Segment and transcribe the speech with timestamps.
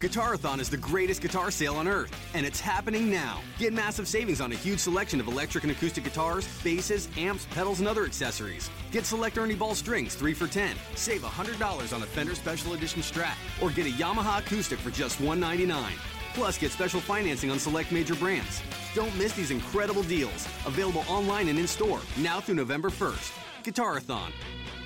[0.00, 3.40] Guitarathon is the greatest guitar sale on earth, and it's happening now.
[3.58, 7.80] Get massive savings on a huge selection of electric and acoustic guitars, basses, amps, pedals,
[7.80, 8.70] and other accessories.
[8.92, 10.76] Get select Ernie Ball strings 3 for 10.
[10.94, 15.20] Save $100 on a Fender Special Edition Strat, or get a Yamaha acoustic for just
[15.20, 15.92] 199.
[16.34, 18.62] Plus, get special financing on select major brands.
[18.94, 20.46] Don't miss these incredible deals.
[20.64, 23.32] Available online and in store now through November 1st.
[23.64, 24.30] Guitarathon.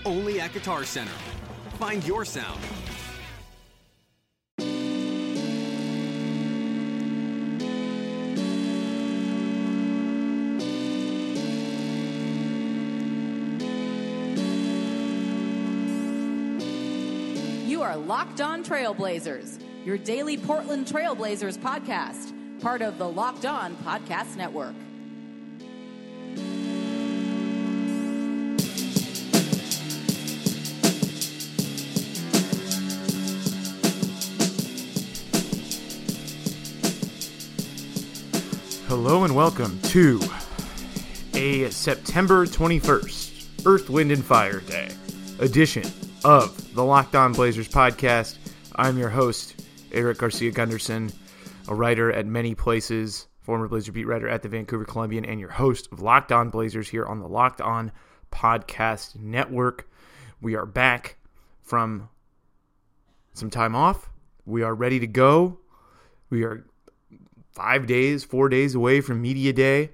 [0.07, 1.13] Only at Guitar Center.
[1.79, 2.63] Find your sound.
[17.93, 22.33] Are Locked On Trailblazers, your daily Portland Trailblazers podcast,
[22.63, 24.75] part of the Locked On Podcast Network.
[38.89, 40.19] Hello and welcome to
[41.35, 44.89] a September 21st Earth, Wind, and Fire Day
[45.41, 45.85] edition
[46.25, 48.39] of the Locked On Blazers podcast.
[48.77, 51.13] I'm your host, Eric Garcia Gunderson,
[51.69, 55.51] a writer at many places, former Blazer beat writer at the Vancouver Columbian, and your
[55.51, 57.93] host of Locked On Blazers here on the Locked On
[58.31, 59.87] Podcast Network.
[60.41, 61.17] We are back
[61.61, 62.09] from
[63.35, 64.09] some time off.
[64.47, 65.59] We are ready to go.
[66.31, 66.65] We are
[67.51, 69.91] five days, four days away from media day.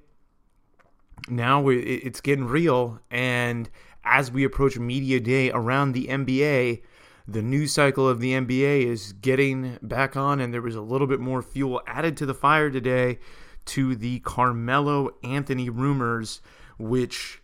[1.28, 3.68] Now we, it's getting real, and
[4.08, 6.82] as we approach media day around the NBA,
[7.26, 11.06] the news cycle of the NBA is getting back on, and there was a little
[11.06, 13.18] bit more fuel added to the fire today
[13.66, 16.40] to the Carmelo Anthony rumors,
[16.78, 17.42] which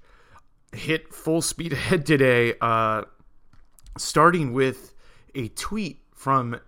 [0.72, 3.02] hit full speed ahead today, uh,
[3.98, 4.94] starting with
[5.34, 6.58] a tweet from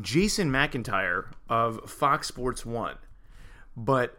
[0.00, 2.96] Jason McIntyre of Fox Sports 1.
[3.76, 4.18] But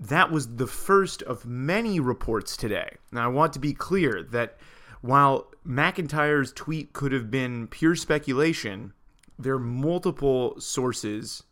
[0.00, 2.96] that was the first of many reports today.
[3.12, 4.56] Now, I want to be clear that
[5.02, 8.94] while McIntyre's tweet could have been pure speculation,
[9.38, 11.42] there are multiple sources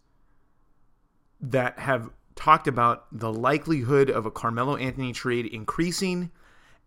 [1.41, 6.31] that have talked about the likelihood of a Carmelo Anthony trade increasing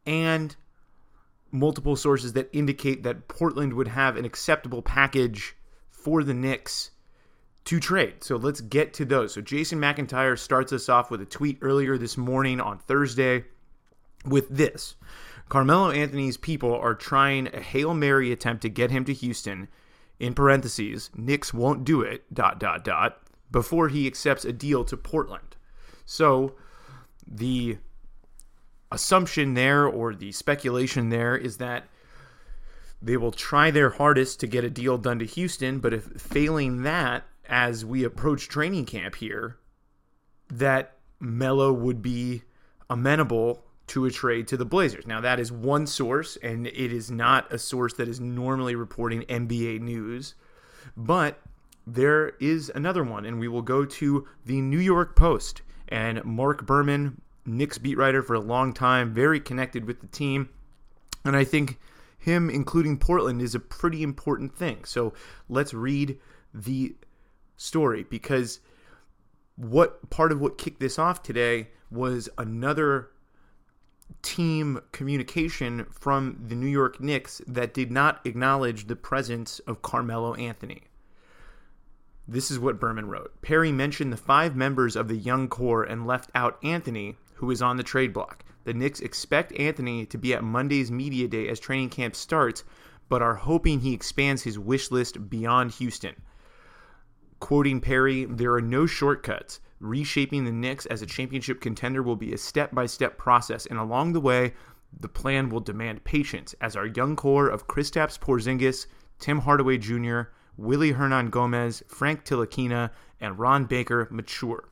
[0.05, 0.55] and
[1.51, 5.55] multiple sources that indicate that Portland would have an acceptable package
[5.89, 6.91] for the Knicks
[7.66, 8.23] to trade.
[8.23, 9.33] So let's get to those.
[9.33, 13.45] So Jason McIntyre starts us off with a tweet earlier this morning on Thursday
[14.25, 14.95] with this.
[15.49, 19.67] Carmelo Anthony's people are trying a Hail Mary attempt to get him to Houston.
[20.19, 24.95] In parentheses, Knicks won't do it, dot, dot, dot, before he accepts a deal to
[24.95, 25.57] Portland.
[26.05, 26.55] So
[27.28, 27.78] the
[28.91, 31.85] assumption there or the speculation there is that
[33.01, 36.83] they will try their hardest to get a deal done to Houston, but if failing
[36.83, 39.57] that, as we approach training camp here,
[40.50, 42.41] that Melo would be
[42.89, 45.06] amenable to a trade to the Blazers.
[45.06, 49.23] Now, that is one source, and it is not a source that is normally reporting
[49.23, 50.34] NBA news,
[50.95, 51.41] but
[51.85, 55.61] there is another one, and we will go to the New York Post.
[55.90, 60.50] And Marc Berman, Knicks beat writer for a long time, very connected with the team.
[61.25, 61.79] And I think
[62.17, 64.85] him including Portland is a pretty important thing.
[64.85, 65.13] So
[65.50, 66.17] let's read
[66.53, 66.95] the
[67.61, 68.59] story because
[69.55, 73.09] what part of what kicked this off today was another
[74.22, 80.33] team communication from the New York Knicks that did not acknowledge the presence of Carmelo
[80.35, 80.81] Anthony.
[82.27, 83.41] This is what Berman wrote.
[83.41, 87.61] Perry mentioned the five members of the young core and left out Anthony, who is
[87.61, 88.43] on the trade block.
[88.63, 92.63] The Knicks expect Anthony to be at Monday's media day as training camp starts,
[93.09, 96.16] but are hoping he expands his wish list beyond Houston.
[97.41, 99.59] Quoting Perry, there are no shortcuts.
[99.79, 103.79] Reshaping the Knicks as a championship contender will be a step by step process, and
[103.79, 104.53] along the way,
[104.97, 108.85] the plan will demand patience as our young core of Kristaps Porzingis,
[109.18, 110.22] Tim Hardaway Jr.,
[110.56, 114.70] Willy Hernangomez, Frank Ntilikina, and Ron Baker mature.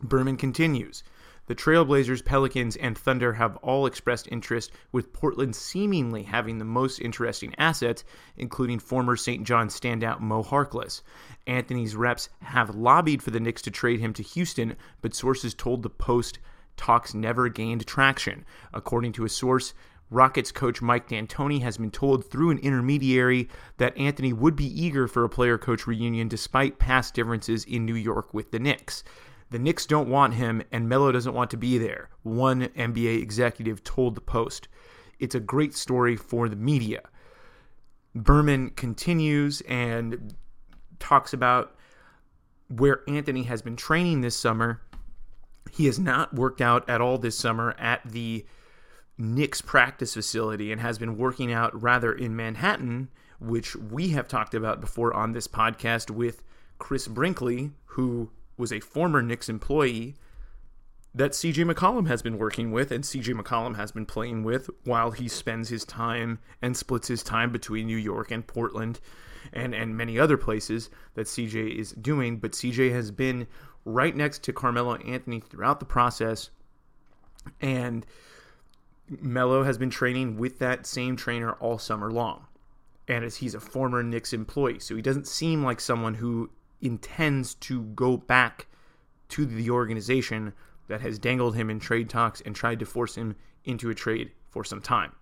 [0.00, 1.04] Berman continues.
[1.46, 7.00] The Trailblazers, Pelicans, and Thunder have all expressed interest, with Portland seemingly having the most
[7.00, 8.02] interesting assets,
[8.38, 9.44] including former St.
[9.44, 11.02] John standout Mo Harkless.
[11.46, 15.82] Anthony's reps have lobbied for the Knicks to trade him to Houston, but sources told
[15.82, 16.38] the Post
[16.76, 18.44] talks never gained traction.
[18.72, 19.74] According to a source,
[20.10, 23.48] Rockets coach Mike D'Antoni has been told through an intermediary
[23.78, 27.94] that Anthony would be eager for a player coach reunion despite past differences in New
[27.94, 29.02] York with the Knicks.
[29.50, 33.82] The Knicks don't want him, and Melo doesn't want to be there, one NBA executive
[33.84, 34.68] told the Post.
[35.18, 37.02] It's a great story for the media.
[38.14, 40.34] Berman continues and
[41.04, 41.76] talks about
[42.68, 44.80] where Anthony has been training this summer.
[45.70, 48.44] He has not worked out at all this summer at the
[49.16, 53.08] Knicks practice facility and has been working out rather in Manhattan,
[53.38, 56.42] which we have talked about before on this podcast with
[56.78, 60.16] Chris Brickley, who was a former Knicks employee
[61.14, 65.12] that CJ McCollum has been working with and CJ McCollum has been playing with while
[65.12, 68.98] he spends his time and splits his time between New York and Portland
[69.54, 72.38] and, and many other places that CJ is doing.
[72.38, 73.46] But CJ has been
[73.84, 76.50] right next to Carmelo Anthony throughout the process.
[77.60, 78.04] And
[79.08, 82.46] Melo has been training with that same trainer all summer long.
[83.06, 87.54] And as he's a former Knicks employee, so he doesn't seem like someone who intends
[87.54, 88.66] to go back
[89.28, 90.52] to the organization
[90.88, 94.32] that has dangled him in trade talks and tried to force him into a trade
[94.50, 95.12] for some time.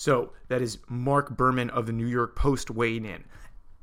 [0.00, 3.22] So that is Marc Berman of the New York Post weighing in.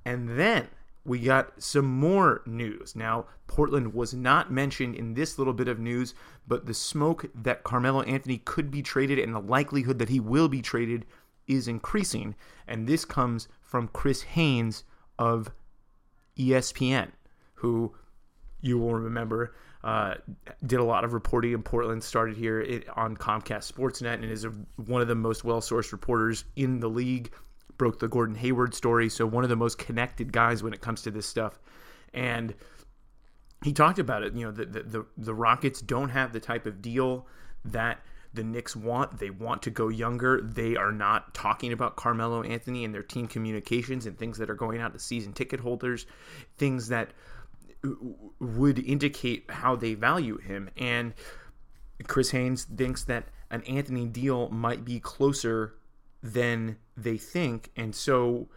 [0.04, 0.68] And then
[1.06, 2.96] we got some more news.
[2.96, 6.16] Now, Portland was not mentioned in this little bit of news,
[6.48, 10.48] but the smoke that Carmelo Anthony could be traded and the likelihood that he will
[10.48, 11.06] be traded
[11.46, 12.34] is increasing.
[12.68, 14.86] And this comes from Chris Haynes
[15.20, 15.52] of
[16.36, 17.12] ESPN,
[17.54, 17.94] who
[18.60, 19.54] you will remember
[19.84, 20.16] uh,
[20.66, 24.50] did a lot of reporting in Portland, started here on Comcast Sportsnet, and is a,
[24.76, 27.32] one of the most well sourced reporters in the league.
[27.78, 31.04] Broke the Gordon Hayward story, so one of the most connected guys when it comes
[31.04, 31.60] to this stuff.
[32.14, 32.56] And
[33.64, 34.34] he talked about it.
[34.34, 37.28] You know, the, the, the Rockets don't have the type of deal
[37.66, 38.00] that
[38.34, 39.20] the Knicks want.
[39.20, 40.42] They want to go younger.
[40.42, 44.56] They are not talking about Carmelo Anthony and their team communications and things that are
[44.56, 46.06] going out to season ticket holders,
[46.58, 47.12] things that
[48.40, 50.70] would indicate how they value him.
[50.78, 51.14] And
[52.06, 55.76] Chris Haynes thinks that an Anthony deal might be closer
[56.22, 57.72] than they think.
[57.76, 58.48] And so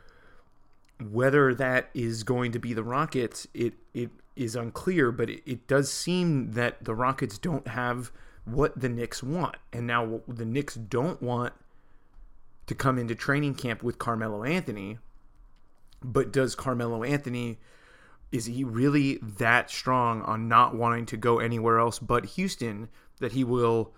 [1.01, 5.67] whether that is going to be the Rockets, it it is unclear, but it, it
[5.67, 8.11] does seem that the Rockets don't have
[8.45, 9.57] what the Knicks want.
[9.73, 11.53] And now the Knicks don't want
[12.67, 14.99] to come into training camp with Carmelo Anthony,
[16.03, 17.59] but does Carmelo Anthony
[18.32, 22.88] is he really that strong on not wanting to go anywhere else but Houston
[23.19, 23.93] that he will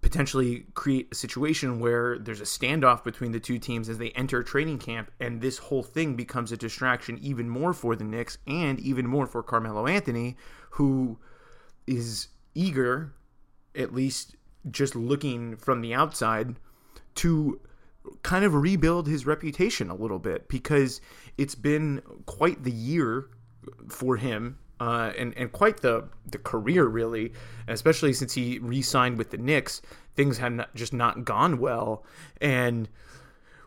[0.00, 4.42] potentially create a situation where there's a standoff between the two teams as they enter
[4.42, 8.78] training camp and this whole thing becomes a distraction even more for the Knicks and
[8.78, 10.36] even more for Carmelo Anthony
[10.70, 11.18] who
[11.86, 13.12] is eager
[13.74, 14.36] at least
[14.70, 16.56] just looking from the outside
[17.16, 17.60] to
[18.26, 21.00] kind of rebuild his reputation a little bit because
[21.38, 23.30] it's been quite the year
[23.88, 27.32] for him uh, and and quite the the career really,
[27.68, 29.80] especially since he re-signed with the Knicks.
[30.16, 32.04] Things have not, just not gone well,
[32.40, 32.88] and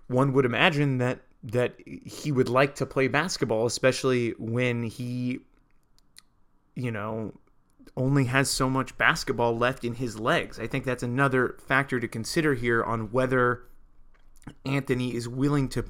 [0.07, 5.39] one would imagine that that he would like to play basketball, especially when he,
[6.75, 7.33] you know,
[7.95, 10.59] only has so much basketball left in his legs.
[10.59, 13.68] I think that's another factor to consider here on whether
[14.65, 15.85] Anthony is willing to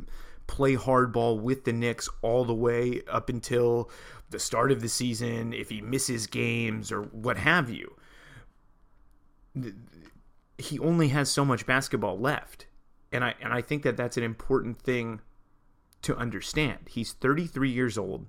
[0.47, 3.89] play hardball with the Knicks all the way up until
[4.31, 7.95] the start of the season, if he misses games or what have you.
[10.57, 12.65] He only has so much basketball left.
[13.11, 15.21] And I and I think that that's an important thing
[16.01, 16.79] to understand.
[16.89, 18.28] He's 33 years old.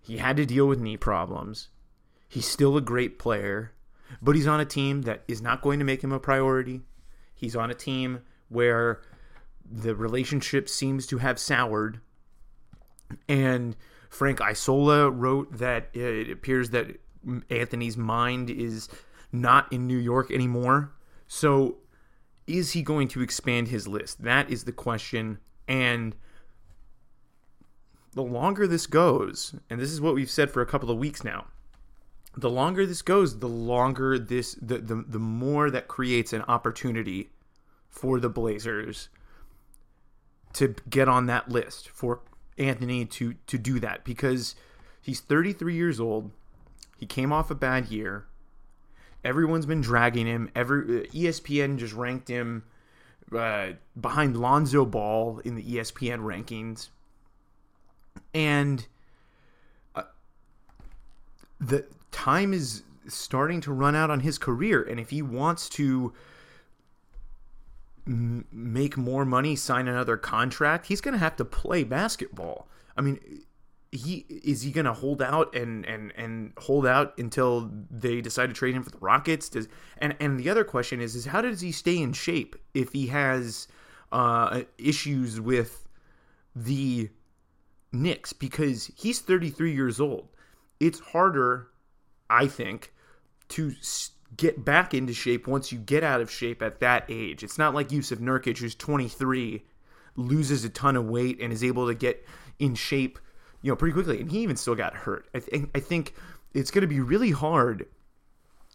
[0.00, 1.68] He had to deal with knee problems.
[2.28, 3.72] He's still a great player,
[4.20, 6.80] but he's on a team that is not going to make him a priority.
[7.34, 8.20] He's on a team
[8.52, 9.02] where
[9.70, 12.00] the relationship seems to have soured.
[13.28, 13.76] And
[14.08, 17.00] Frank Isola wrote that it appears that
[17.50, 18.88] Anthony's mind is
[19.30, 20.92] not in New York anymore.
[21.26, 21.76] So,
[22.46, 24.22] is he going to expand his list?
[24.22, 25.38] That is the question.
[25.68, 26.14] And
[28.14, 31.24] the longer this goes, and this is what we've said for a couple of weeks
[31.24, 31.46] now,
[32.36, 37.30] the longer this goes, the longer this, the, the, the more that creates an opportunity
[37.92, 39.08] for the Blazers
[40.54, 42.20] to get on that list for
[42.58, 44.56] Anthony to to do that because
[45.00, 46.30] he's 33 years old.
[46.98, 48.26] He came off a bad year.
[49.24, 50.50] Everyone's been dragging him.
[50.54, 52.64] Every uh, ESPN just ranked him
[53.36, 56.88] uh, behind Lonzo Ball in the ESPN rankings,
[58.34, 58.86] and
[59.94, 60.02] uh,
[61.60, 64.82] the time is starting to run out on his career.
[64.82, 66.12] And if he wants to
[68.06, 72.68] make more money, sign another contract, he's going to have to play basketball.
[72.96, 73.20] I mean,
[73.90, 78.48] he is he going to hold out and and and hold out until they decide
[78.48, 79.48] to trade him for the Rockets?
[79.48, 79.68] Does
[79.98, 83.08] and and the other question is is how does he stay in shape if he
[83.08, 83.68] has
[84.12, 85.88] uh, issues with
[86.54, 87.10] the
[87.92, 90.28] Knicks because he's 33 years old.
[90.80, 91.68] It's harder,
[92.30, 92.92] I think,
[93.50, 93.72] to
[94.36, 97.42] get back into shape once you get out of shape at that age.
[97.42, 99.62] It's not like Jusuf Nurkic, who's 23,
[100.16, 102.24] loses a ton of weight and is able to get
[102.58, 103.18] in shape,
[103.62, 104.20] you know, pretty quickly.
[104.20, 105.28] And he even still got hurt.
[105.34, 106.14] I think I think
[106.54, 107.86] it's going to be really hard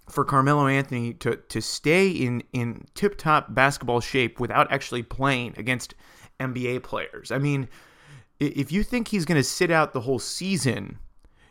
[0.09, 5.53] for Carmelo Anthony to to stay in in tip top basketball shape without actually playing
[5.57, 5.95] against
[6.39, 7.31] NBA players.
[7.31, 7.67] I mean,
[8.39, 10.99] if you think he's going to sit out the whole season,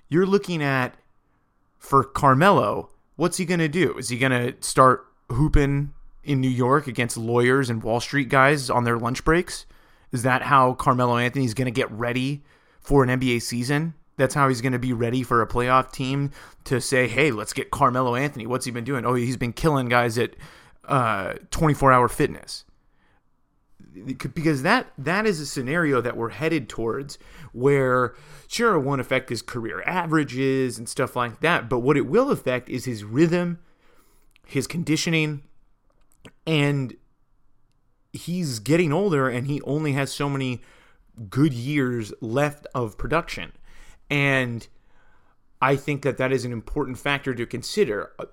[0.09, 0.97] you're looking at
[1.79, 3.97] for Carmelo, what's he going to do?
[3.99, 5.93] Is he going to start hooping
[6.23, 9.67] in New York against lawyers and Wall Street guys on their lunch breaks?
[10.13, 12.43] Is that how Carmelo Anthony is going to get ready
[12.81, 13.95] for an NBA season?
[14.17, 16.31] That's how he's going to be ready for a playoff team
[16.65, 18.47] to say, "Hey, let's get Carmelo Anthony.
[18.47, 19.05] What's he been doing?
[19.05, 20.37] Oh, he's been killing guys at
[20.87, 22.65] uh, 24 Hour Fitness."
[24.05, 27.19] Because that that is a scenario that we're headed towards,
[27.53, 28.15] where
[28.47, 32.31] sure it won't affect his career averages and stuff like that, but what it will
[32.31, 33.59] affect is his rhythm,
[34.47, 35.45] his conditioning,
[36.47, 36.97] and
[38.12, 40.62] he's getting older, and he only has so many
[41.31, 43.53] good years left of production.
[44.11, 44.67] And
[45.61, 48.12] I think that that is an important factor to consider.
[48.19, 48.26] Uh,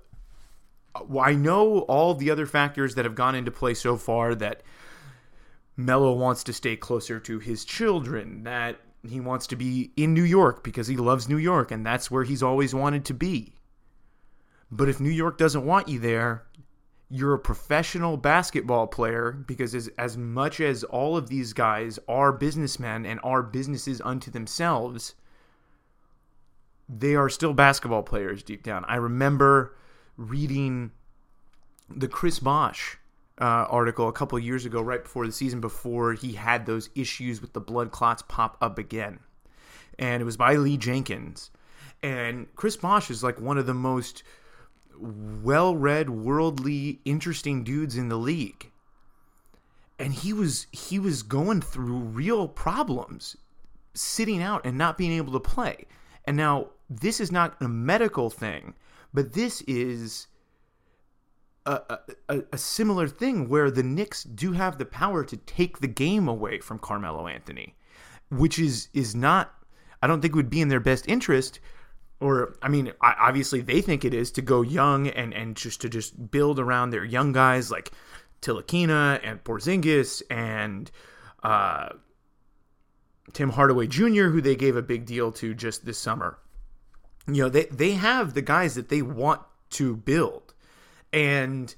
[1.20, 4.62] I know all the other factors that have gone into play so far that
[5.75, 10.24] Melo wants to stay closer to his children, that he wants to be in New
[10.24, 13.53] York because he loves New York and that's where he's always wanted to be.
[14.72, 16.46] But if New York doesn't want you there,
[17.10, 22.32] you're a professional basketball player because as, as much as all of these guys are
[22.32, 25.13] businessmen and are businesses unto themselves,
[26.89, 28.84] they are still basketball players deep down.
[28.88, 29.75] I remember
[30.18, 30.92] reading
[31.89, 32.98] the Chris Bosh
[33.40, 37.42] uh, article a couple years ago, right before the season, before he had those issues
[37.42, 39.20] with the blood clots pop up again.
[40.00, 41.52] And it was by Lee Jenkins.
[42.02, 44.24] And Chris Bosh is like one of the most
[45.00, 48.72] well read, worldly, interesting dudes in the league.
[49.98, 53.38] And he was he was going through real problems
[53.94, 55.86] sitting out and not being able to play.
[56.25, 58.74] And now this is not a medical thing,
[59.13, 60.28] but this is
[61.65, 65.88] a, a, a, similar thing where the Knicks do have the power to take the
[65.88, 67.75] game away from Carmelo Anthony,
[68.29, 69.53] which is is not
[70.01, 71.60] I don't think would be in their best interest.
[72.20, 75.89] Or I mean, obviously they think it is to go young and and just to
[75.89, 77.91] just build around their young guys like
[78.41, 80.91] Ntilikina and Porzingis and
[81.43, 81.89] uh,
[83.32, 86.38] Tim Hardaway Jr., who they gave a big deal to just this summer.
[87.27, 89.41] You know, they, they have the guys that they want
[89.72, 90.52] to build.
[91.13, 91.74] And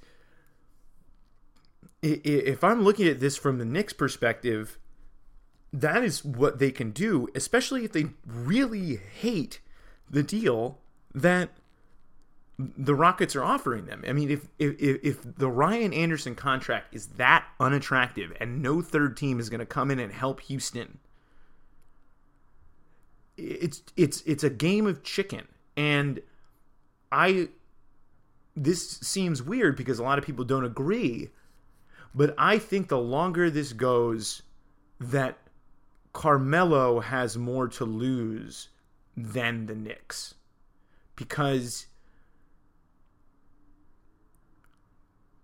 [2.02, 4.80] if I'm looking at this from the Knicks perspective,
[5.74, 9.60] that is what they can do, especially if they really hate
[10.10, 10.80] the deal
[11.14, 11.50] that
[12.58, 14.04] the Rockets are offering them.
[14.08, 19.18] I mean, if if if the Ryan Anderson contract is that unattractive and no third
[19.18, 21.00] team is going to come in and help Houston
[23.38, 26.20] it's it's it's a game of chicken and
[27.12, 27.48] i
[28.56, 31.30] this seems weird because a lot of people don't agree
[32.14, 34.42] but i think the longer this goes
[35.00, 35.38] that
[36.14, 38.70] carmelo has more to lose
[39.18, 40.36] than the Knicks.
[41.16, 41.88] Because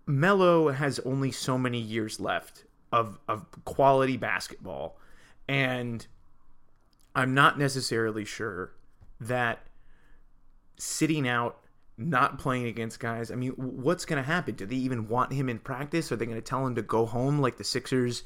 [0.06, 4.98] Melo has only so many years left of of quality basketball
[5.48, 6.06] and
[7.14, 8.72] I'm not necessarily sure
[9.20, 9.60] that
[10.78, 11.61] sitting out,
[11.98, 13.30] not playing against guys.
[13.30, 14.54] I mean, what's going to happen?
[14.54, 16.10] Do they even want him in practice?
[16.10, 18.22] Are they going to tell him to go home like the Sixers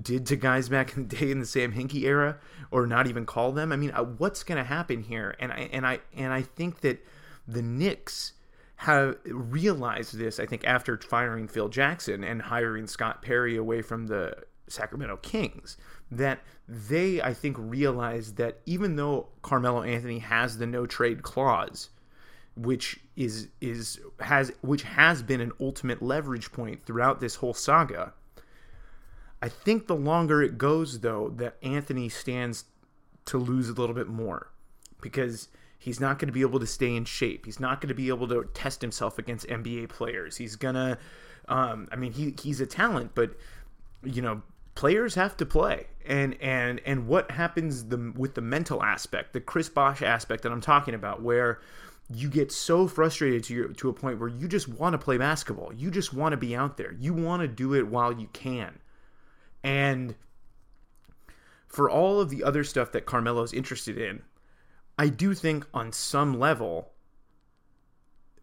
[0.00, 2.38] did to guys back in the day in the Sam Hinkie era,
[2.70, 3.72] or not even call them?
[3.72, 5.34] I mean, uh, what's going to happen here?
[5.38, 7.04] And I and I and I think that
[7.46, 8.32] the Knicks
[8.76, 10.40] have realized this.
[10.40, 14.34] I think after firing Phil Jackson and hiring Scott Perry away from the
[14.68, 15.76] Sacramento Kings
[16.10, 21.90] that they, I think, realized that even though Carmelo Anthony has the no trade clause,
[22.60, 28.12] which is is has which has been an ultimate leverage point throughout this whole saga.
[29.42, 32.64] I think the longer it goes, though, that Anthony stands
[33.24, 34.50] to lose a little bit more
[35.00, 35.48] because
[35.78, 37.46] he's not going to be able to stay in shape.
[37.46, 40.36] He's not going to be able to test himself against NBA players.
[40.36, 40.98] He's gonna,
[41.48, 43.30] um, I mean, he he's a talent, but
[44.02, 44.42] you know,
[44.74, 49.40] players have to play and and and what happens the, with the mental aspect the
[49.40, 51.60] chris bosh aspect that i'm talking about where
[52.12, 55.16] you get so frustrated to your, to a point where you just want to play
[55.16, 55.72] basketball.
[55.72, 56.94] You just want to be out there.
[56.98, 58.78] You want to do it while you can.
[59.62, 60.14] And
[61.68, 64.22] for all of the other stuff that Carmelo's interested in,
[64.98, 66.90] I do think on some level,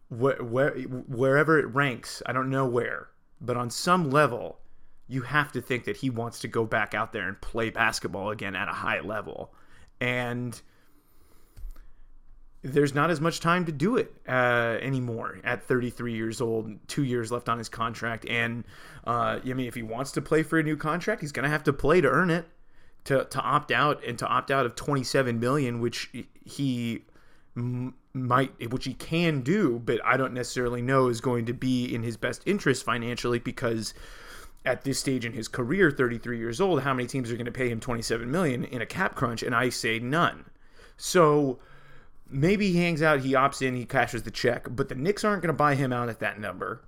[0.08, 3.08] where, where, wherever it ranks, I don't know where,
[3.40, 4.58] but on some level,
[5.08, 8.30] you have to think that he wants to go back out there and play basketball
[8.30, 9.52] again at a high level.
[10.00, 10.60] And
[12.72, 17.04] there's not as much time to do it uh, anymore at 33 years old, two
[17.04, 18.26] years left on his contract.
[18.26, 18.64] And
[19.06, 21.50] uh, I mean, if he wants to play for a new contract, he's going to
[21.50, 22.46] have to play to earn it,
[23.04, 26.10] to, to opt out and to opt out of 27 million, which
[26.44, 27.02] he
[28.12, 32.02] might, which he can do, but I don't necessarily know is going to be in
[32.02, 33.94] his best interest financially because
[34.64, 37.52] at this stage in his career, 33 years old, how many teams are going to
[37.52, 39.42] pay him 27 million in a cap crunch?
[39.42, 40.44] And I say none.
[40.96, 41.58] So
[42.30, 45.42] maybe he hangs out, he opts in, he cashes the check, but the Knicks aren't
[45.42, 46.82] going to buy him out at that number.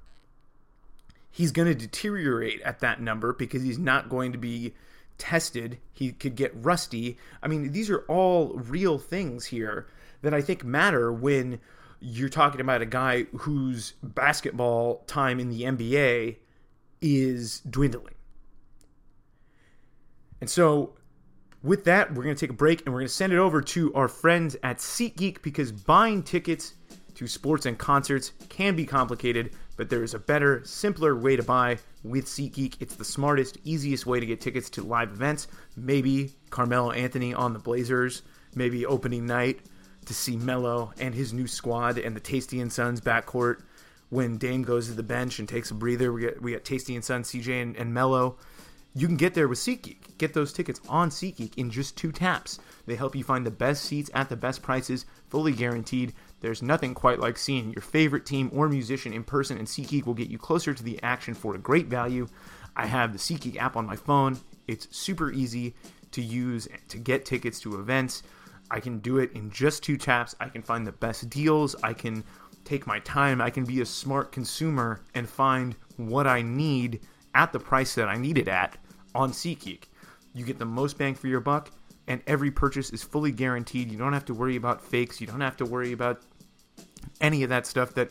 [1.30, 4.75] He's going to deteriorate at that number because he's not going to be
[5.18, 5.78] tested.
[5.92, 7.16] He could get rusty.
[7.42, 9.87] I mean, these are all real things here
[10.23, 11.61] that I think matter when
[12.00, 16.37] you're talking about a guy whose basketball time in the NBA
[17.00, 18.14] is dwindling.
[20.40, 20.94] And so
[21.62, 23.61] with that, we're going to take a break and we're going to send it over
[23.61, 26.75] to our friends at SeatGeek because buying tickets
[27.14, 31.43] to sports and concerts can be complicated, but there is a better, simpler way to
[31.43, 32.76] buy with SeatGeek.
[32.81, 35.49] It's the smartest, easiest way to get tickets to live events.
[35.76, 38.23] Maybe Carmelo Anthony on the Blazers,
[38.55, 39.61] maybe opening night
[40.07, 43.62] to see Melo and his new squad and the Tasty and Sons backcourt.
[44.09, 46.97] When Dame goes to the bench and takes a breather, we get we got Tasty
[46.97, 48.38] and Sons, CJ and, and Melo
[48.94, 50.18] you can get there with SeatGeek.
[50.18, 52.59] Get those tickets on SeatGeek in just two taps.
[52.87, 56.12] They help you find the best seats at the best prices, fully guaranteed.
[56.40, 60.14] There's nothing quite like seeing your favorite team or musician in person, and SeatGeek will
[60.14, 62.26] get you closer to the action for a great value.
[62.76, 64.38] I have the SeatGeek app on my phone.
[64.66, 65.75] It's super easy
[66.12, 68.23] to use to get tickets to events.
[68.70, 70.35] I can do it in just two taps.
[70.40, 71.76] I can find the best deals.
[71.83, 72.24] I can
[72.64, 73.40] take my time.
[73.40, 77.00] I can be a smart consumer and find what I need
[77.35, 78.77] at the price that I need it at
[79.14, 79.85] on SeatGeek.
[80.35, 81.71] You get the most bang for your buck,
[82.07, 83.90] and every purchase is fully guaranteed.
[83.90, 85.21] You don't have to worry about fakes.
[85.21, 86.23] You don't have to worry about
[87.21, 88.11] any of that stuff that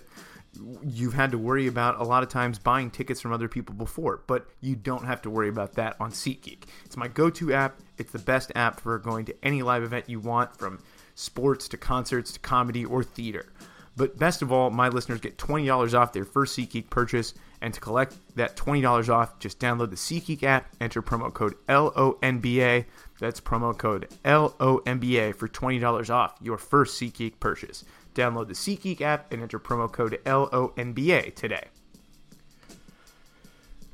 [0.83, 4.23] you've had to worry about a lot of times buying tickets from other people before,
[4.27, 6.63] but you don't have to worry about that on SeatGeek.
[6.85, 7.79] It's my go to app.
[7.97, 10.81] It's the best app for going to any live event you want, from
[11.15, 13.51] sports to concerts to comedy or theater.
[13.95, 17.33] But best of all, my listeners get $20 off their first SeatGeek purchase.
[17.61, 22.85] And to collect that $20 off, just download the SeatGeek app, enter promo code LONBA.
[23.19, 27.83] That's promo code LONBA for $20 off your first SeatGeek purchase.
[28.15, 31.65] Download the SeatGeek app and enter promo code LONBA today.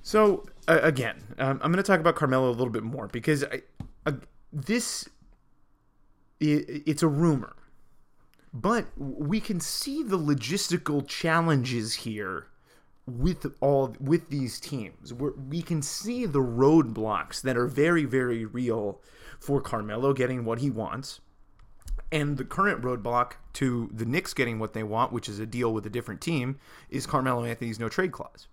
[0.04, 3.43] So, uh, again, um, I'm going to talk about Carmelo a little bit more because
[3.43, 3.63] I,
[4.06, 4.12] uh,
[4.54, 5.10] this
[6.39, 7.56] it, it's a rumor
[8.56, 12.47] but we can see the logistical challenges here
[13.08, 18.46] with all with these teams where we can see the roadblocks that are very very
[18.46, 19.00] real
[19.39, 21.22] for Carmelo getting what he wants
[22.12, 25.72] and the current roadblock to the Knicks getting what they want which is a deal
[25.72, 26.58] with a different team
[26.89, 28.48] is Carmelo Anthony's no trade clause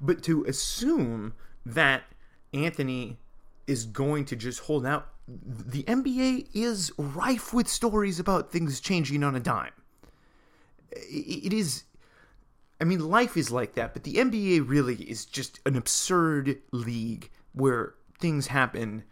[0.00, 1.34] but to assume
[1.66, 2.04] that
[2.52, 3.18] Anthony
[3.66, 9.22] is going to just hold out the NBA is rife with stories about things changing
[9.22, 9.72] on a dime.
[10.90, 11.84] It is,
[12.82, 17.30] I mean, life is like that, but the NBA really is just an absurd league
[17.52, 19.04] where things happen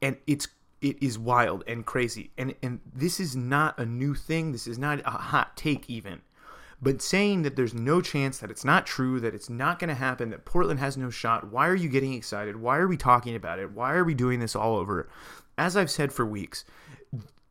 [0.00, 0.46] and it's
[0.80, 2.30] it is wild and crazy.
[2.38, 4.52] And and this is not a new thing.
[4.52, 6.20] This is not a hot take even.
[6.80, 9.96] But saying that there's no chance that it's not true, that it's not going to
[9.96, 12.54] happen, that Portland has no shot, why are you getting excited?
[12.54, 13.72] Why are we talking about it?
[13.72, 15.08] Why are we doing this all over?
[15.58, 16.64] As I've said for weeks,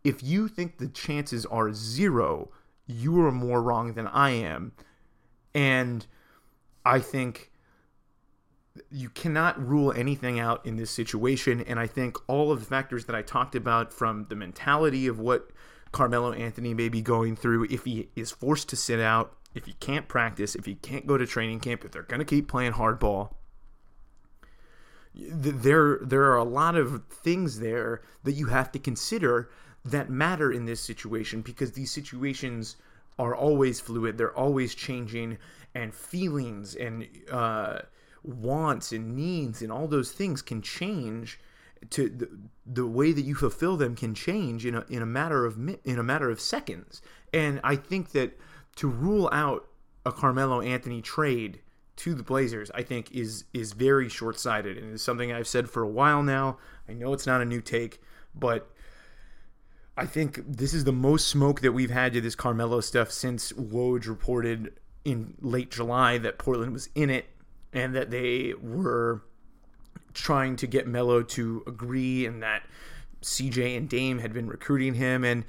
[0.05, 2.49] if you think the chances are zero,
[2.85, 4.71] you are more wrong than I am.
[5.57, 6.05] And
[6.85, 7.51] I think
[8.91, 11.61] you cannot rule anything out in this situation.
[11.61, 15.19] And I think all of the factors that I talked about from the mentality of
[15.19, 15.49] what
[15.91, 19.73] Carmelo Anthony may be going through if he is forced to sit out, if he
[19.73, 22.73] can't practice, if he can't go to training camp, if they're going to keep playing
[22.73, 23.33] hardball.
[25.15, 29.49] There, there are a lot of things there that you have to consider
[29.83, 32.75] that matter in this situation because these situations
[33.17, 34.17] are always fluid.
[34.17, 35.37] They're always changing,
[35.73, 37.79] and feelings and uh,
[38.23, 41.39] wants and needs and all those things can change
[41.89, 42.29] to the,
[42.65, 45.99] the way that you fulfill them can change in a, in a matter of in
[45.99, 47.01] a matter of seconds.
[47.33, 48.37] And I think that
[48.77, 49.67] to rule out
[50.05, 51.61] a Carmelo Anthony trade
[51.97, 55.69] to the Blazers, I think is is very short sighted, and is something I've said
[55.69, 56.57] for a while now.
[56.89, 58.01] I know it's not a new take,
[58.33, 58.71] but
[59.97, 63.51] I think this is the most smoke that we've had to this Carmelo stuff since
[63.53, 67.25] Woj reported in late July that Portland was in it
[67.73, 69.23] and that they were
[70.13, 72.61] trying to get Melo to agree and that
[73.23, 75.45] CJ and Dame had been recruiting him and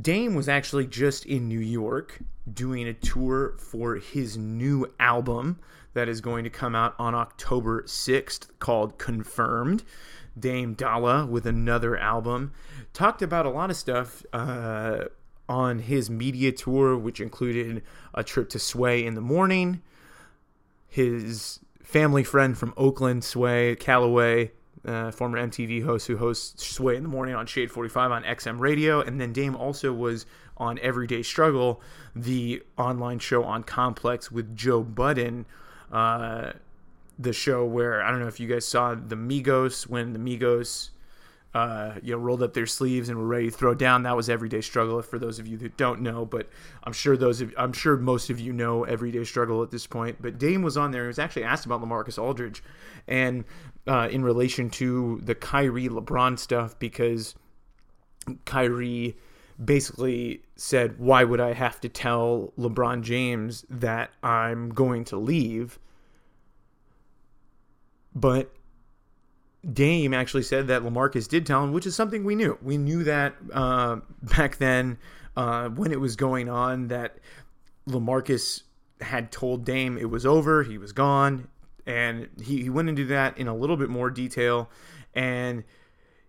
[0.00, 5.58] Dame was actually just in New York doing a tour for his new album
[5.92, 9.82] that is going to come out on October 6th called Confirmed.
[10.40, 12.52] Dame Dolla with another album.
[12.92, 15.04] Talked about a lot of stuff uh,
[15.48, 17.82] on his media tour, which included
[18.14, 19.82] a trip to Sway in the morning,
[20.88, 24.52] his family friend from Oakland, Sway Calloway,
[24.84, 28.58] uh, former MTV host who hosts Sway in the morning on Shade 45 on XM
[28.58, 29.00] Radio.
[29.00, 31.80] And then Dame also was on Everyday Struggle,
[32.14, 35.46] the online show on Complex with Joe Budden.
[35.90, 36.52] Uh,
[37.18, 40.90] the show where I don't know if you guys saw the Migos when the Migos
[41.54, 44.02] uh, you know rolled up their sleeves and were ready to throw down.
[44.02, 45.00] That was Everyday Struggle.
[45.02, 46.48] For those of you that don't know, but
[46.84, 50.18] I'm sure those of, I'm sure most of you know Everyday Struggle at this point.
[50.20, 51.02] But Dame was on there.
[51.02, 52.62] He was actually asked about Lamarcus Aldridge,
[53.06, 53.44] and
[53.86, 57.34] uh, in relation to the Kyrie LeBron stuff because
[58.44, 59.16] Kyrie
[59.62, 65.78] basically said, "Why would I have to tell LeBron James that I'm going to leave?"
[68.18, 68.52] But
[69.70, 72.58] Dame actually said that Lamarcus did tell him, which is something we knew.
[72.62, 74.98] We knew that uh, back then
[75.36, 77.18] uh, when it was going on that
[77.88, 78.62] Lamarcus
[79.00, 81.48] had told Dame it was over, he was gone,
[81.86, 84.68] and he, he went into that in a little bit more detail.
[85.14, 85.62] And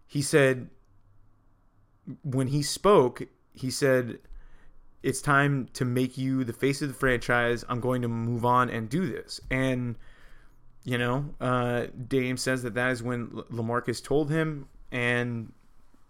[0.05, 0.69] he said,
[2.23, 3.23] when he spoke,
[3.53, 4.19] he said,
[5.01, 7.65] It's time to make you the face of the franchise.
[7.67, 9.39] I'm going to move on and do this.
[9.49, 9.95] And
[10.83, 15.51] you know, uh, Dame says that that is when Lamarcus told him, and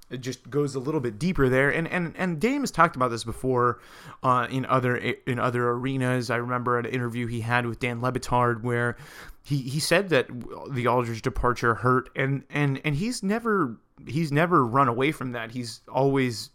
[0.09, 1.69] it just goes a little bit deeper there.
[1.69, 3.79] And and and Dame has talked about this before
[4.23, 6.29] uh, in other in other arenas.
[6.29, 8.97] I remember an interview he had with Dan Le Batard where
[9.43, 10.27] he he said that
[10.71, 13.77] the Aldridge departure hurt, and and and he's never
[14.07, 15.51] he's never run away from that.
[15.51, 16.49] He's always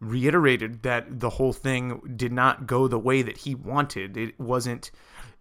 [0.00, 4.16] reiterated that the whole thing did not go the way that he wanted.
[4.16, 4.90] It wasn't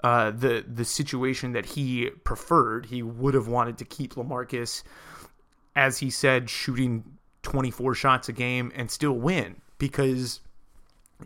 [0.03, 2.87] uh, the the situation that he preferred.
[2.87, 4.83] He would have wanted to keep Lamarcus,
[5.75, 10.41] as he said, shooting 24 shots a game and still win because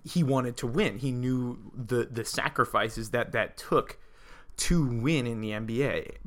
[0.04, 0.98] he wanted to win.
[0.98, 3.98] He knew the the sacrifices that that took
[4.58, 6.18] to win in the NBA.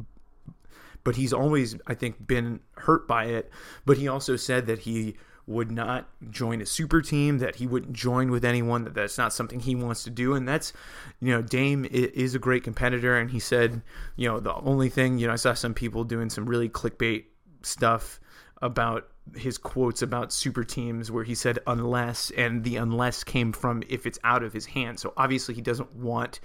[1.04, 3.50] But he's always, I think, been hurt by it.
[3.87, 5.16] But he also said that he
[5.48, 9.32] would not join a super team, that he wouldn't join with anyone, that that's not
[9.32, 10.34] something he wants to do.
[10.34, 10.74] And that's,
[11.20, 13.18] you know, Dame is a great competitor.
[13.18, 13.80] And he said,
[14.16, 17.24] you know, the only thing, you know, I saw some people doing some really clickbait
[17.62, 18.20] stuff
[18.61, 23.82] about his quotes about super teams where he said unless and the unless came from
[23.88, 25.00] if it's out of his hands.
[25.00, 26.40] So obviously he doesn't want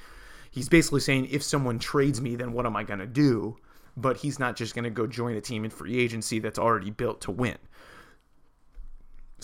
[0.51, 3.57] he's basically saying if someone trades me then what am I going to do?
[3.95, 6.89] But he's not just going to go join a team in free agency that's already
[6.89, 7.57] built to win.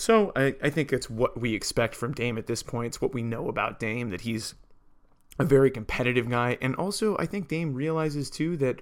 [0.00, 2.86] So I, I think it's what we expect from Dame at this point.
[2.86, 4.54] It's what we know about Dame that he's
[5.38, 8.80] a very competitive guy, and also I think Dame realizes too that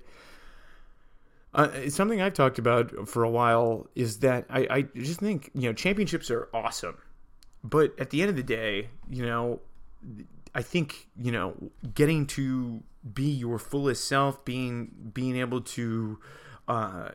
[1.54, 5.62] uh, something I've talked about for a while is that I, I just think you
[5.62, 6.98] know championships are awesome,
[7.64, 9.58] but at the end of the day, you know,
[10.54, 11.56] I think you know
[11.94, 16.20] getting to be your fullest self, being being able to
[16.68, 17.08] uh,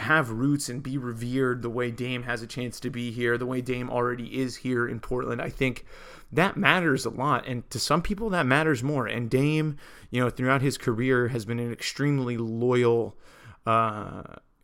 [0.00, 3.46] have roots and be revered the way Dame has a chance to be here, the
[3.46, 5.40] way Dame already is here in Portland.
[5.40, 5.84] I think
[6.32, 7.46] that matters a lot.
[7.46, 9.06] And to some people, that matters more.
[9.06, 9.76] And Dame,
[10.10, 13.16] you know, throughout his career has been an extremely loyal
[13.66, 14.22] uh,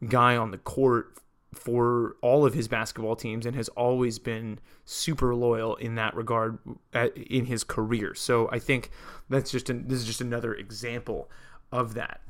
[0.09, 1.19] guy on the court
[1.55, 6.59] for all of his basketball teams and has always been super loyal in that regard
[6.93, 8.15] at, in his career.
[8.15, 8.91] So I think
[9.29, 11.31] that's just an, this is just another example
[11.73, 12.21] of that.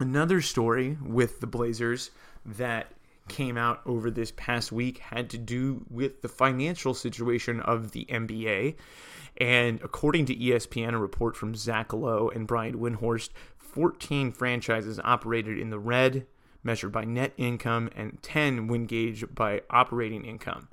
[0.00, 2.10] Another story with the Blazers
[2.44, 2.92] that
[3.28, 8.04] came out over this past week had to do with the financial situation of the
[8.06, 8.74] NBA.
[9.38, 15.58] And according to ESPN, a report from Zach Lowe and Brian Windhorst, 14 franchises operated
[15.58, 16.26] in the red,
[16.62, 20.68] measured by net income, and 10 when gauged by operating income.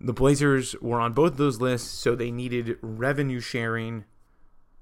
[0.00, 4.04] The Blazers were on both those lists, so they needed revenue sharing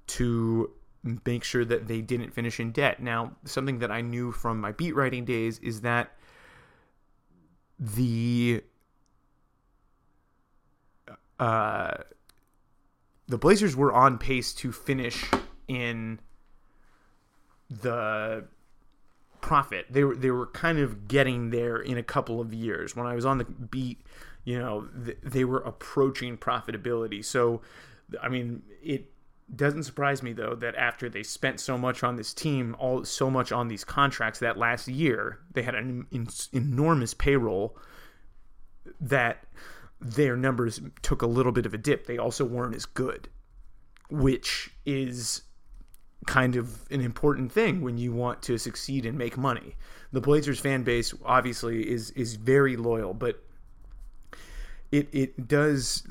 [0.09, 0.73] to
[1.25, 3.03] make sure that they didn't finish in debt.
[3.03, 6.13] Now, something that I knew from my beat writing days is that
[7.79, 8.63] the
[11.39, 11.95] uh,
[13.29, 15.31] the Blazers were on pace to finish
[15.69, 16.21] in
[17.69, 18.47] the
[19.41, 19.87] profit.
[19.91, 22.97] They were they were kind of getting there in a couple of years.
[22.97, 24.01] When I was on the beat,
[24.45, 27.25] you know, th- they were approaching profitability.
[27.25, 27.63] So,
[28.23, 29.13] I mean, it
[29.55, 33.31] doesn't surprise me though that after they spent so much on this team, all so
[33.31, 37.77] much on these contracts that last year they had an in, enormous payroll
[39.01, 39.45] that
[40.01, 42.07] their numbers took a little bit of a dip.
[42.07, 43.29] They also weren't as good,
[44.11, 45.43] which is
[46.27, 49.77] kind of an important thing when you want to succeed and make money.
[50.13, 53.43] The Blazers fan base obviously is is very loyal, but
[54.91, 56.03] it it does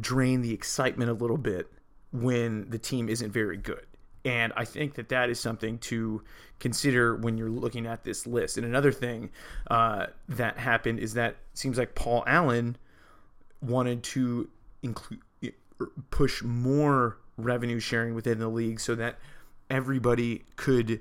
[0.00, 1.70] drain the excitement a little bit
[2.14, 3.84] when the team isn't very good.
[4.24, 6.22] And I think that that is something to
[6.60, 8.56] consider when you're looking at this list.
[8.56, 9.30] And another thing
[9.70, 12.76] uh, that happened is that seems like Paul Allen
[13.60, 14.48] wanted to
[14.82, 15.20] include
[16.10, 19.18] push more revenue sharing within the league so that
[19.68, 21.00] everybody could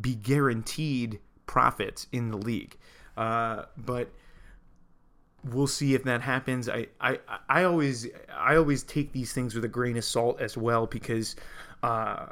[0.00, 2.76] be guaranteed profits in the league.
[3.16, 4.10] Uh, but
[5.44, 6.68] we'll see if that happens.
[6.68, 10.56] I, I I always I always take these things with a grain of salt as
[10.56, 11.36] well because
[11.82, 12.26] uh,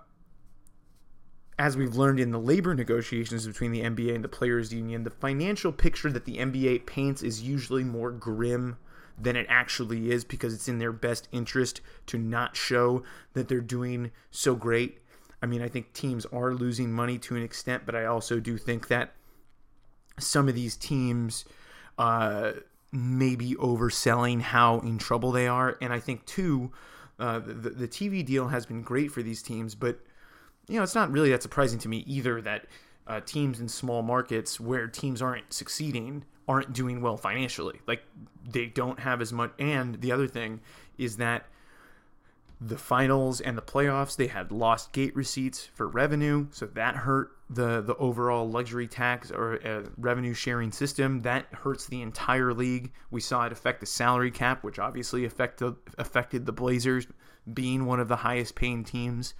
[1.59, 5.11] as we've learned in the labor negotiations between the NBA and the players union, the
[5.11, 8.77] financial picture that the NBA paints is usually more grim
[9.19, 13.03] than it actually is because it's in their best interest to not show
[13.35, 14.99] that they're doing so great.
[15.43, 18.57] I mean, I think teams are losing money to an extent, but I also do
[18.57, 19.13] think that
[20.19, 21.45] some of these teams
[21.99, 22.53] uh,
[22.93, 25.77] may be overselling how in trouble they are.
[25.81, 26.73] And I think, too,
[27.19, 30.01] uh, the, the TV deal has been great for these teams, but,
[30.69, 32.67] you know, it's not really that surprising to me either that
[33.07, 37.81] uh, teams in small markets where teams aren't succeeding aren't doing well financially.
[37.87, 38.03] Like
[38.49, 39.53] they don't have as much.
[39.59, 40.61] And the other thing
[40.99, 41.47] is that
[42.61, 47.31] the finals and the playoffs they had lost gate receipts for revenue, so that hurt
[47.49, 51.23] the the overall luxury tax or uh, revenue sharing system.
[51.23, 52.93] That hurts the entire league.
[53.11, 57.07] We saw it affect the salary cap, which obviously affected affected the Blazers
[57.53, 59.35] being one of the highest paying teams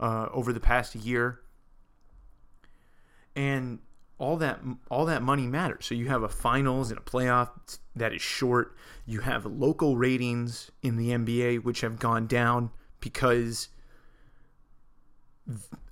[0.00, 1.40] uh, over the past year.
[3.36, 3.80] And
[4.18, 5.86] all that all that money matters.
[5.86, 7.50] So you have a finals and a playoff
[7.96, 8.76] that is short.
[9.06, 12.70] You have local ratings in the NBA which have gone down
[13.00, 13.68] because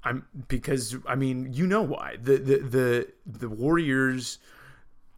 [0.05, 4.39] I'm because I mean you know why the the the the Warriors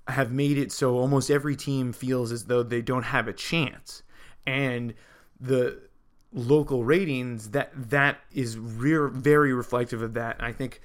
[0.08, 4.02] have made it so almost every team feels as though they don't have a chance
[4.46, 4.94] and
[5.40, 5.78] the
[6.32, 10.80] local ratings that that is rear very reflective of that and I think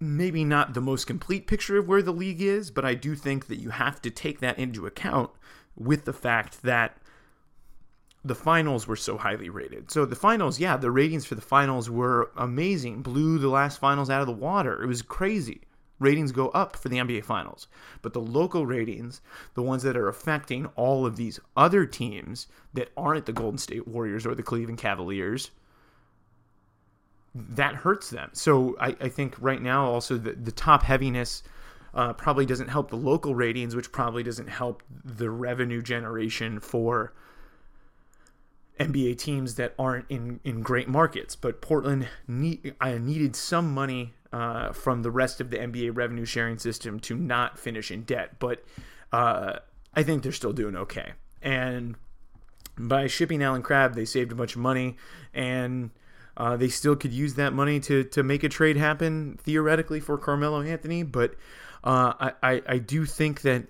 [0.00, 3.46] maybe not the most complete picture of where the league is, but I do think
[3.48, 5.30] that you have to take that into account
[5.76, 6.96] with the fact that
[8.24, 9.90] the finals were so highly rated.
[9.90, 13.02] So the finals, yeah, the ratings for the finals were amazing.
[13.02, 14.82] Blew the last finals out of the water.
[14.82, 15.62] It was crazy.
[15.98, 17.66] Ratings go up for the NBA finals.
[18.02, 19.20] But the local ratings,
[19.54, 23.88] the ones that are affecting all of these other teams that aren't the Golden State
[23.88, 25.50] Warriors or the Cleveland Cavaliers,
[27.50, 28.30] that hurts them.
[28.32, 31.42] So I, I think right now also the, the top heaviness
[31.94, 37.12] uh, probably doesn't help the local ratings, which probably doesn't help the revenue generation for
[38.78, 41.34] NBA teams that aren't in, in great markets.
[41.36, 46.24] But Portland need, I needed some money uh, from the rest of the NBA revenue
[46.24, 48.38] sharing system to not finish in debt.
[48.38, 48.64] But
[49.12, 49.58] uh,
[49.94, 51.12] I think they're still doing okay.
[51.42, 51.96] And
[52.76, 54.96] by shipping Allen Crabbe, they saved a bunch of money
[55.32, 55.90] and–
[56.38, 60.16] uh, they still could use that money to to make a trade happen theoretically for
[60.16, 61.34] Carmelo Anthony, but
[61.82, 63.66] uh, I, I, I do think that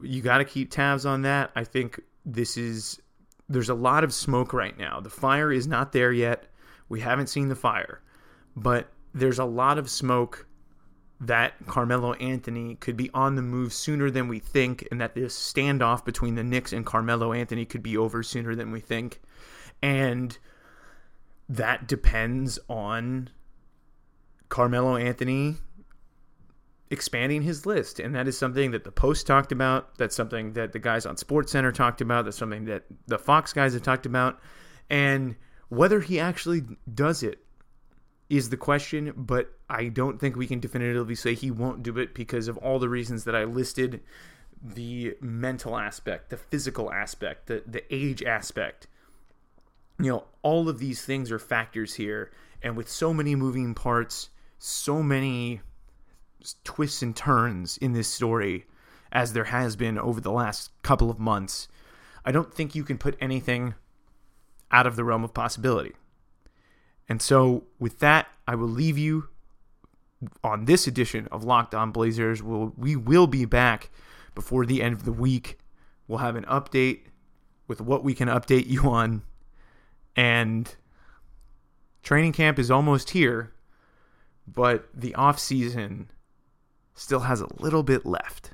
[0.00, 1.50] you got to keep tabs on that.
[1.56, 3.00] I think this is
[3.48, 5.00] there's a lot of smoke right now.
[5.00, 6.46] The fire is not there yet.
[6.88, 8.00] We haven't seen the fire,
[8.56, 10.46] but there's a lot of smoke
[11.20, 15.36] that Carmelo Anthony could be on the move sooner than we think, and that this
[15.36, 19.20] standoff between the Knicks and Carmelo Anthony could be over sooner than we think.
[19.82, 20.36] And
[21.48, 23.30] that depends on
[24.48, 25.56] Carmelo Anthony
[26.90, 27.98] expanding his list.
[27.98, 29.98] And that is something that the Post talked about.
[29.98, 32.24] That's something that the guys on Sports Center talked about.
[32.24, 34.40] That's something that the Fox guys have talked about.
[34.88, 35.36] And
[35.68, 37.40] whether he actually does it
[38.30, 42.14] is the question, but I don't think we can definitively say he won't do it
[42.14, 44.00] because of all the reasons that I listed
[44.62, 48.86] the mental aspect, the physical aspect, the, the age aspect
[49.98, 52.30] you know, all of these things are factors here.
[52.62, 55.60] And with so many moving parts, so many
[56.64, 58.66] twists and turns in this story,
[59.12, 61.68] as there has been over the last couple of months,
[62.24, 63.74] I don't think you can put anything
[64.70, 65.92] out of the realm of possibility.
[67.08, 69.28] And so, with that, I will leave you
[70.42, 72.42] on this edition of Locked On Blazers.
[72.42, 73.90] We'll, we will be back
[74.34, 75.58] before the end of the week.
[76.08, 77.02] We'll have an update
[77.68, 79.22] with what we can update you on.
[80.16, 80.74] And
[82.02, 83.52] training camp is almost here,
[84.46, 86.10] but the off season
[86.94, 88.50] still has a little bit left.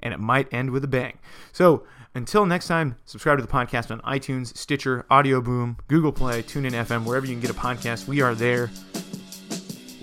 [0.00, 1.18] And it might end with a bang.
[1.52, 6.42] So until next time, subscribe to the podcast on iTunes, Stitcher, Audio Boom, Google Play,
[6.42, 8.06] TuneIn FM, wherever you can get a podcast.
[8.06, 8.70] We are there.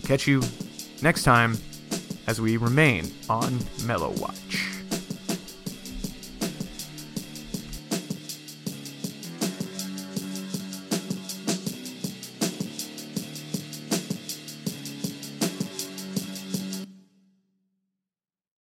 [0.04, 0.42] Catch you
[1.02, 1.56] next time
[2.28, 4.81] as we remain on Melo Watch.